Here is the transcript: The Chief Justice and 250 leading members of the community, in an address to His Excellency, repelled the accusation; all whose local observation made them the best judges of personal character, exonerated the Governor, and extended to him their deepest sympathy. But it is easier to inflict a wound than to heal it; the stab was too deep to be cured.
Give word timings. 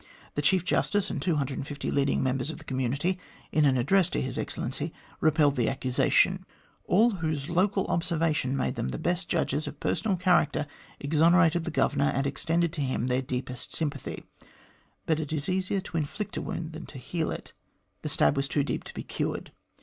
The 0.33 0.41
Chief 0.41 0.65
Justice 0.65 1.11
and 1.11 1.21
250 1.21 1.91
leading 1.91 2.23
members 2.23 2.49
of 2.49 2.57
the 2.57 2.63
community, 2.63 3.19
in 3.51 3.65
an 3.65 3.77
address 3.77 4.09
to 4.09 4.19
His 4.19 4.35
Excellency, 4.35 4.91
repelled 5.19 5.55
the 5.57 5.69
accusation; 5.69 6.43
all 6.85 7.11
whose 7.11 7.51
local 7.51 7.85
observation 7.85 8.57
made 8.57 8.77
them 8.77 8.89
the 8.89 8.97
best 8.97 9.29
judges 9.29 9.67
of 9.67 9.79
personal 9.79 10.17
character, 10.17 10.65
exonerated 10.99 11.65
the 11.65 11.69
Governor, 11.69 12.11
and 12.15 12.25
extended 12.25 12.73
to 12.73 12.81
him 12.81 13.05
their 13.05 13.21
deepest 13.21 13.75
sympathy. 13.75 14.23
But 15.05 15.19
it 15.19 15.31
is 15.31 15.47
easier 15.47 15.81
to 15.81 15.97
inflict 15.97 16.35
a 16.35 16.41
wound 16.41 16.73
than 16.73 16.87
to 16.87 16.97
heal 16.97 17.29
it; 17.29 17.53
the 18.01 18.09
stab 18.09 18.35
was 18.35 18.47
too 18.47 18.63
deep 18.63 18.83
to 18.85 18.95
be 18.95 19.03
cured. 19.03 19.51